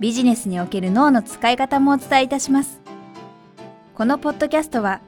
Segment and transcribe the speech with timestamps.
[0.00, 2.80] ビジネスにおける脳の使い方もお伝えいたします。
[3.94, 5.02] このポッドキャストは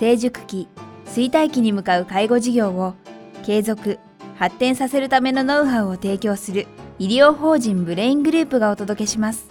[0.00, 0.68] 成熟期、
[1.04, 2.94] 衰退期に向かう介護事業を
[3.44, 3.98] 継続、
[4.36, 6.66] 発展させるためのノウハウを提供する
[6.98, 9.50] 医療法人ブレイングループがお届けします。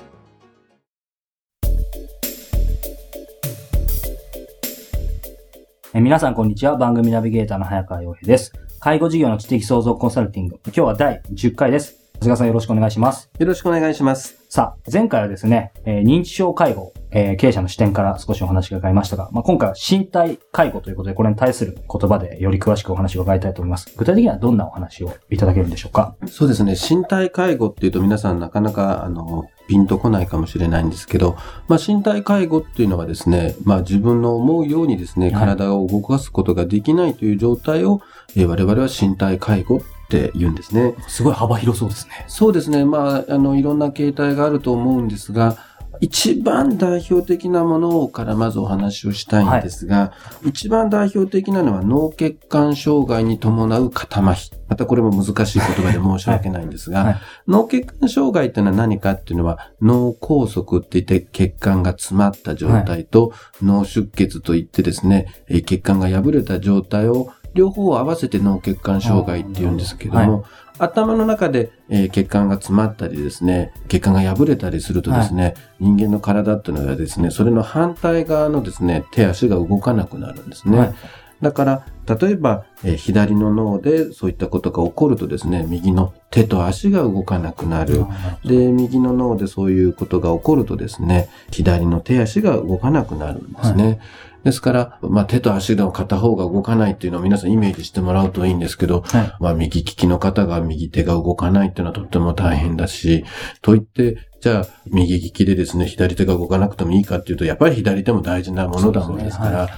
[5.94, 6.76] え皆さんこんにちは。
[6.76, 8.52] 番組ナビゲーターの早川洋平です。
[8.80, 10.60] 介護事業の知的創造コンサルティング。
[10.66, 12.07] 今日は第10回です。
[12.28, 13.30] 長谷川さんよろしくお願いします。
[13.40, 14.36] よろしくお願いします。
[14.50, 23.94] さあ、前回はですね、えー、認知症介護、えー、経営者の視点から少しお話が伺いましたが、まあ、今回は身体介護ということで、これに対する言葉でより詳しくお話を伺いたいと思います。
[23.96, 26.18] 具体的にはどんなお話をいただけるんでしょうか？
[26.28, 31.38] そうですね、身体介護っていうと皆さんなかなか、あの、ピンとこないかもしれないんですけど、
[31.70, 38.02] まあ、身体介護っていうのはですね、まあ、自分の思うようにですね、体を動かすことができないという状態を、
[38.36, 40.96] えー、我々は身体介護って言うんですね。
[41.08, 42.26] すごい幅広そうですね。
[42.28, 42.86] そうですね。
[42.86, 45.58] まあ、あの、いろんな形態があると思うんですが、
[46.00, 50.14] 一番代表的なものからまずお話をしたいんですが、は
[50.46, 54.56] い、一番代表的なのは脳血管障害に伴う肩麻痺。
[54.68, 70.46] またこれも難しい言葉で申し訳ないんですが、はいはい、脳血管障害っていうのは何かっていうのは脳梗塞って言って血管が詰まった状態と、脳出血といってですね、血管が破れた状態を両方を合わせて脳血管障害って言うんですけども、
[70.80, 80.78] 頭の中で、えー、血管が詰まったりですね、血管が破れたりするとですね、はい、人間の体っていうのはですね、それの反対側のですね、手足が動かなくなるんですね。
[80.78, 80.96] はい、
[81.42, 88.06] だから、例えば、えー、左の脳でそういったことが起こるとですね、右の手と足が動かなくなる。
[88.46, 93.84] で、右の脳でそういうことが起こるとですね、左の手足が動かなくなるんですね。
[93.84, 94.00] はい。
[94.44, 103.26] ですから、まあ、手と足の片方が動かないっていうのを皆さんイメージしてもらうといいんですけど、はい、まあ、右利きの方が右手が動かないっていうのはとっても大変だし、
[103.62, 109.70] と言って、じゃあ、右利きでですね、左手が動かなくてもいいかっていうと、やっぱり左手も大事なものだもんですから、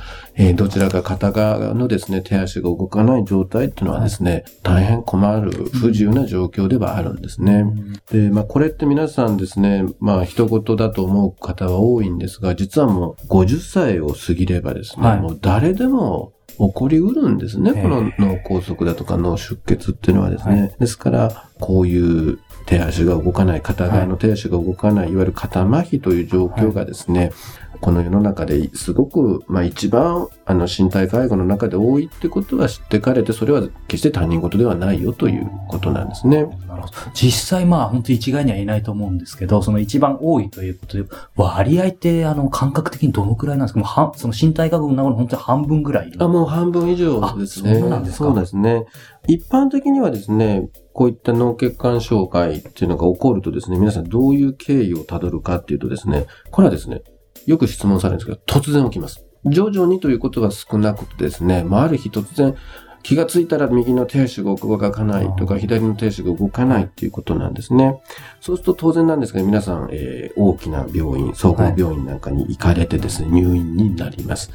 [0.41, 7.65] えー、どちらか片側のですね、手足が動かない状態っていうのはですね、はい、大変困る、不自由な状況ではあるんですね。
[8.09, 17.73] で、まあ、これって皆さんですね、まあ、人事だと思う方は多いんですが、実はもう50歳を過ぎればですね、はい、もう誰でも起こりうるんですね。
[17.73, 20.61] この脳梗塞だとか脳出血っていうのはですね。
[20.61, 27.31] はい、ですから、こういう手足が動かない、片側の手足が動かない、いわゆる肩麻痺という状況がですね、
[27.81, 36.43] この世の中ですごく、まあ一番、あの、身体介護の中で多いってことは知ってかれて、それは決して他人事ではないよということなんですね。
[36.67, 36.93] なるほど。
[37.13, 43.79] 実際まあ本当一概にはいないと思うんですけど、その一番多いということで、割合ってあの感覚的にどのくらいなんですか？
[43.79, 47.79] もうはその身体介護の中の本当に半分ぐらいあ、もう半分以上ですね。
[47.79, 48.25] そうなんですか？
[48.25, 48.85] そうですね。
[49.27, 57.01] 一般的にはですね、こういった脳血管障害っていうのが起こるとですね、皆さんどういう経緯をたどるかっていうとですね、これはですね、
[57.49, 59.25] よく質問されるんですけど、突然起きます。
[59.43, 62.55] 徐々にということは少なくてですね、まあ、ある日突然、
[63.01, 68.03] 気がついたら右の手足が動かないとか、左の手足が動かないっていうことなんですね。
[68.39, 74.51] そうすると当然なんですが、皆さん、えー、大きな病院、総合病院なんかに行かれてですね、入院になります。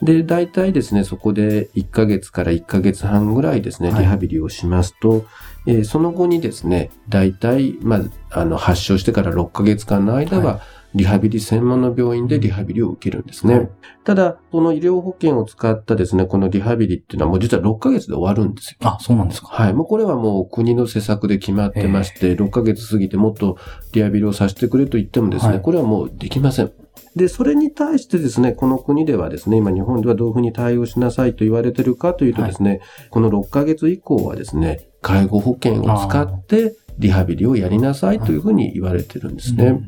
[0.00, 5.22] で、大体ですね、そこで1ヶ月から1ヶ月半ぐらいですね、リハビリをしますと、はい、
[5.66, 7.96] えー、その後にですね、大体、ま
[8.30, 13.70] あ、あの、発症してから6ヶ月間の間は、はいリハビリ専門の病院でリハビリを受けるんですね。
[14.04, 18.76] ただ、この医療保険を使ったですね、このリハビリっていうのはもう実は6ヶ月で終わるんですよ。
[18.82, 19.74] あ、そうなんですかはい。
[19.74, 23.56] もうこれはもう国の施策で決まってまして、6ヶ月過ぎてもっと
[23.92, 26.72] リハビリをさせてくれと言ってもですね、はい、これはもうできません。
[27.16, 32.80] で、それに対してですね、この国ではですね、今日本ではどういうふうに対応しなさいと言われてるかというとですね、はい、
[33.10, 39.80] この6ヶ月以降はですね、介護保険を使ってリハビリをやりなさいというふうに言われてるんですね。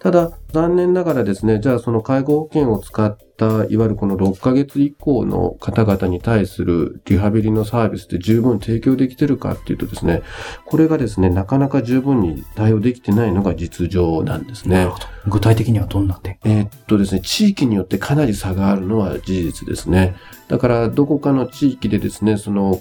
[0.00, 10.22] ただ、残念ながらですね、じゃあその介護保険を使った、いわゆるこの6ヶ月以降の方々に対するリハビリのサービスって十分提供できてるかっていうとですね、
[10.64, 14.88] これがですね、なかなか十分に対応できてないのが実情なんですね。
[15.26, 16.38] 具体的にはどんな点？
[16.44, 20.16] えー、っとですね、地域によってかなり差があるのは事実ですね。
[20.48, 22.80] だから、どこかの地域でですね、その、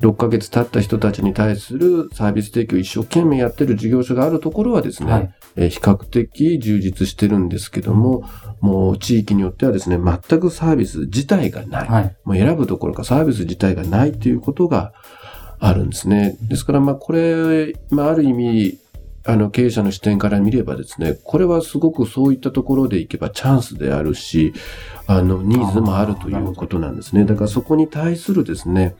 [0.00, 8.24] 6ヶ月経った人たちに対するサービス提供を一生懸命やってる事業所があるところはですね、はいえー比較的充実してるんですけども、
[8.60, 11.88] もう地域によってはですね、全くサービス自体がない。
[11.88, 12.16] はい。
[12.24, 14.92] もう選ぶどころかサービス自体がないということが
[15.58, 16.36] あるんですね。
[16.42, 18.78] ですから、まあ、これ、まあ、ある意味、
[19.24, 24.54] あの、経営者の視点から見ればですね、これはすごくそういったところでいけばチャンスであるし、
[25.06, 27.24] あの、ニーズもあるということなんですね。
[27.24, 28.94] だからそこに対するですね、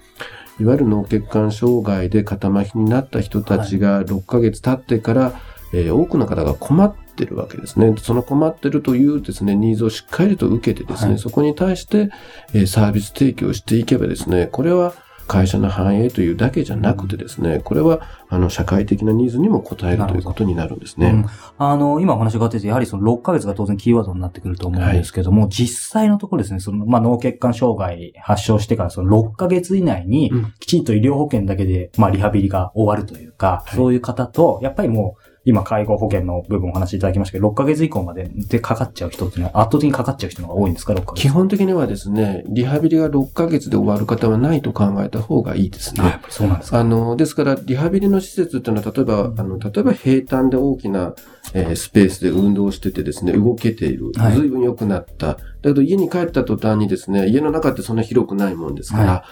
[0.60, 5.40] いわゆる脳血管障害で肩麻痺になった人たちが6ヶ月経ってから、
[5.72, 7.94] えー多くの方が困ってるわけですね。
[7.98, 12.10] その困ってるというですね、ニーズをしっかりと受けてですね、はいそこに対して、
[12.54, 14.94] えーサービス提供していけばですね、これは
[15.28, 21.08] 会社の繁栄というだけじゃなくてですね、これはあの社会的なニーズにも応えるということになるんですね。
[21.08, 21.26] うん。
[21.58, 33.76] あの、今お話があってて、やはりその6ヶ月が当然キーワードになってくると思うんですけども、実際のところですね、その、まあ、脳血管障害発症してからその6ヶ月以内にうん、きちんと医療保険だけで、まあ、リハビリが終わるというか、はい。
[33.76, 41.22] そういう方と、やっぱりもう、今、介護保険の部分お話しいただきましたけど、6ヶ月以降まででかかっちゃう人っていうのは圧倒的にかかっちゃう人が多いんですか、6ヶ月。
[41.22, 46.18] 基本的にはですね、リハビリが6ヶ月で終わる方はないと考えた方がいいですあ、やっね。
[46.20, 46.80] ぱりそうなんですか。
[46.80, 51.14] あの、ですから、リハビリの施設っていうのは、例えば、あの、例えば平坦で大きな、
[51.54, 54.12] えースペースで運動しててですね、動けている。
[54.16, 55.26] はい随分良くなった。
[55.28, 59.24] だけど、家に帰った途端にですね、家の中ってそんな広くないもんですから、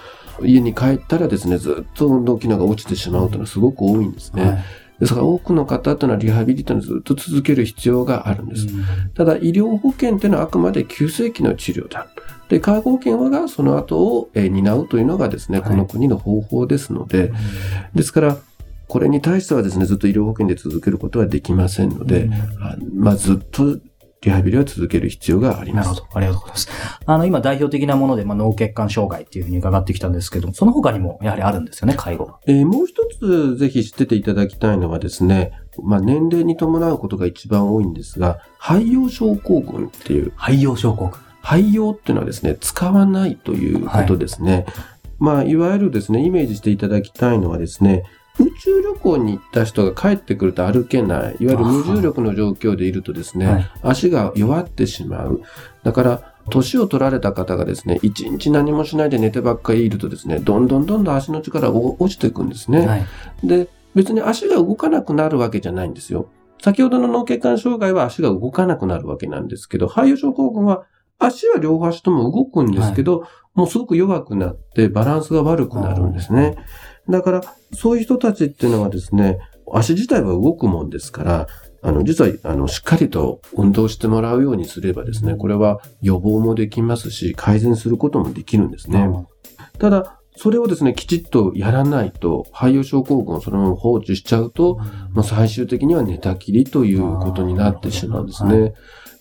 [0.42, 4.42] 家に帰ったらですね、ずっと運動機能が落ちてしまうというのはすごく多いんですね。
[4.44, 4.64] はい
[5.00, 8.66] ですから、多くの方というのはリハビリというのをずっと続ける必要があるんです。
[9.14, 12.06] ただ、医療保険というのはあくまで急性期の治療だ。
[12.48, 17.32] で、介護保険がその後を、えー担うというのがですね、はいこの国の方法ですので、
[17.94, 18.38] ですから、
[18.88, 23.78] これに対してはですね、ずっと医療保険で続けることはできませんので、うんあまあ、ずっと
[24.22, 25.86] リハビリは続ける必要があります。
[25.86, 26.16] なるほど。
[26.16, 26.68] ありがとうございます。
[27.06, 32.34] あの、今代表的なもので、まあ、脳血管障害っていうふうに伺ってきたんですけども、その他にもやはりあるんですよね、介護。
[32.46, 35.52] えーもう一つぜひ知ってていただきたいのはですね、
[35.82, 41.20] まあ、年齢に伴うことが一番多いんですが、肺葉症候群っていう、肺葉症候群。
[41.42, 44.66] 肺葉っていうのはですね、使わないということですね。
[45.18, 48.04] まあ、いわゆるですね、イメージしていただきたいのはですね、
[48.38, 55.42] 宇宙旅行に行った人が帰ってくると歩けない、いわゆる無重力の状況でいるとですね、はい足が弱ってしまう。
[55.82, 62.86] だから、年を取られた方がですね、一日何もしないで寝てばっかりいるとですね、どんどんどんどん足の力が落ちていくんですね。
[62.86, 63.06] はい。
[63.44, 66.28] で、別に足が動かなくなるわけじゃないんですよ。
[66.62, 70.84] 先ほどの脳血管障害は足が動かなくなるわけなんですけど、肺葉症候群は
[71.18, 73.24] 足は両足とも動くんですけど、
[73.54, 76.56] もうすごく弱くなってバランスが悪くなるんですね。
[77.08, 77.40] だから、
[77.72, 79.38] そういう人たちっていうのはですね、
[79.72, 81.46] 足自体は動くもんですから、
[81.82, 89.08] あの、実は、あの、しっかりと運動してもらうようにすればですね、これは予防もできますし、改善することもできるんですね。
[89.78, 94.78] ただ、それをですね、きちっとやらないと、肺葉症候群をそのまま放置しちゃうと、
[95.12, 98.74] まあ、最終的には寝たきりということになってしまうんですね。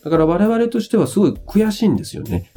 [0.04, 2.52] だから我々としてはすごい悔しいんですよね。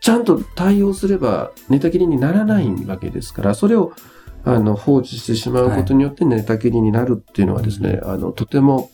[0.00, 3.92] ちゃんと対応すれば寝たきりにならないわけですから、それを
[4.46, 8.90] あの放置してしまうことによって寝たきりになるっていうのはですね、あの、とても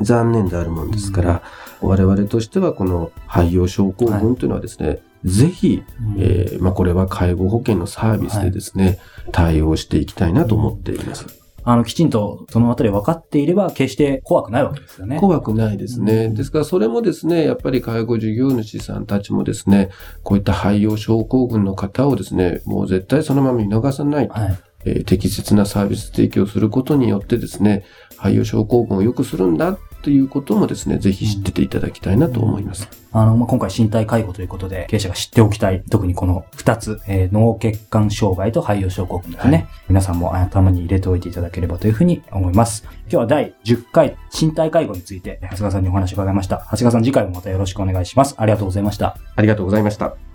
[0.00, 1.42] 残念であるもんですから、
[1.80, 9.00] 我々としてはこの肺葉症候群というのはですね、ぜひ、うんえーまあ、これは介護保険のサービスでですね、
[9.32, 11.26] 対応していきたいなと思っています。
[11.64, 15.18] あの、きちんとそのあたり分かっていれば、決して怖くないわけですよね。
[15.18, 16.26] 怖くないですね。
[16.26, 19.88] うんですから、それもですね、やっぱり介護事業主さんたちもですね、
[20.22, 24.58] こういった肺葉症候群の方をですね、もう絶対そのまま見逃さない、はい。
[24.84, 27.84] えー適切なサービス提供することによってですね、
[28.16, 32.88] 肺葉症候群を良くするんだっていうこともですね、ぜひ知ってていただきたいなと思います。
[33.12, 39.52] あの、まあ、今回身体介護ということで、経営者が知っておきたい、特にこの二つ、えー脳血管障害と肺葉症候群ですね。
[39.52, 42.84] はい皆さんも頭に入れておいていただければというふうに思います。
[43.02, 46.58] 今日は第10回、身体介護について、長谷川さんにお話を伺いました。
[46.70, 48.34] 長谷川さん、次回もまたよろしくお願いします。
[48.38, 49.16] ありがとうございました。
[49.36, 50.33] ありがとうございました。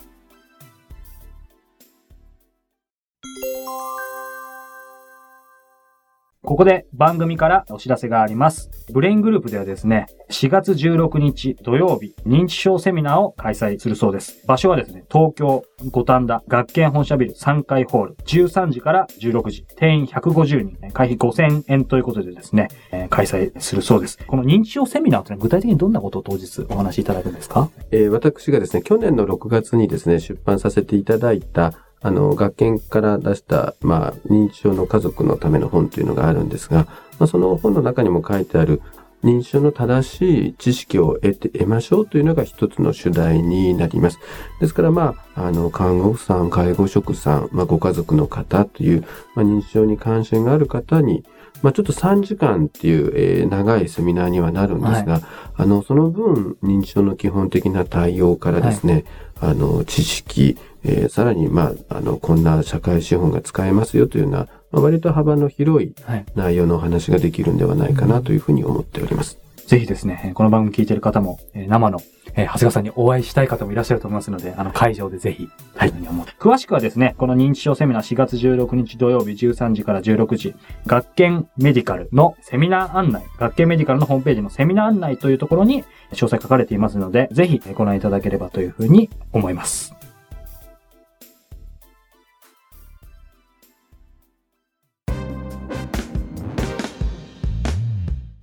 [6.60, 8.70] ここで番組からお知らせがあります。
[8.92, 14.46] ブレイングループではですね、4月16日土曜日、認知症セミナーを開催するそうです。
[14.46, 24.20] 場所はですね、東京五反田学研本社ビル3階ホール、13時から16時、定員150人、会費5000円ということでですね、えー開催するそうです。
[24.28, 27.70] この認知症セミナーというのは具体的にどんなことを当日お話しいただくんですか？
[27.92, 36.88] えー私がですね、去年の6月にですね、出版させていただいた、あの、学研から出した、まあ、認知症の家族のための本というのがあるんですが、
[37.20, 38.82] まあ、その本の中にも書いてある、
[39.24, 44.20] 認知症の正しい知識を得て、得ましょうというのが一つの主題になります。
[44.62, 51.26] ですから、まあ、あの、看護婦さん、介護職さん、まあ、ご家族の方という、まあ、認知症に関心がある方に、
[51.62, 55.24] まあ、ちょっと3時間っていう、えー、長いセミナーにはなるんですが、はい、
[55.58, 59.04] あの、その分、認知症の基本的な対応からですね、
[59.36, 65.94] はい、あの、知識、えー、さらに、まあ、あの、こんな社会資本が使えますよというような、まあ、割と幅の広い
[66.36, 69.40] 内容のお話ができるんではないかなというふうに思っております。
[69.70, 72.00] ぜひですね、この番組聞いている方も、生の、
[72.34, 75.92] えー、長谷川さんにお会いしたい方もいらっしゃると思いますので、あの、会場でぜひ、はい。
[76.40, 80.56] 詳しくはですね、この認知症セミナー4月16日土曜日13時から16時、
[80.88, 85.84] 学研メディカルのセミナー案内、学研メディカルのホームページのセミナー案内というところに
[86.14, 89.99] 詳細書かれていますので、ぜひご覧いただければというふうに思います。